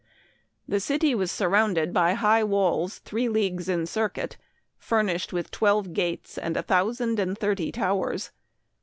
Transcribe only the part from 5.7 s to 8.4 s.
gates and a thousand and thirty towers.